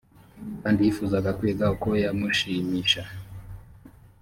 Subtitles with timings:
[0.61, 3.01] kandi yifuzaga kwiga uko yamushimisha